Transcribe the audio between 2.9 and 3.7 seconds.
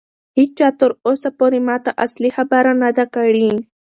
ده کړې.